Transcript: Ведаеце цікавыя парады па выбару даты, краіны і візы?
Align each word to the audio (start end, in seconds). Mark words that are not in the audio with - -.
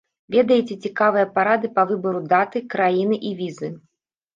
Ведаеце 0.35 0.77
цікавыя 0.87 1.29
парады 1.37 1.67
па 1.77 1.85
выбару 1.95 2.25
даты, 2.35 2.67
краіны 2.77 3.25
і 3.31 3.41
візы? 3.47 3.77